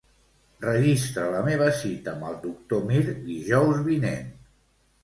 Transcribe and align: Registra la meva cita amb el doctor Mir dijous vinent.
Registra 0.63 1.27
la 1.35 1.43
meva 1.49 1.67
cita 1.81 2.15
amb 2.15 2.27
el 2.31 2.41
doctor 2.49 2.85
Mir 2.91 3.05
dijous 3.13 3.87
vinent. 3.93 4.31